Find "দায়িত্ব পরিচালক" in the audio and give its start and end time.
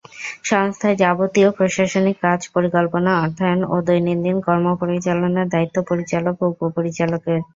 5.53-6.35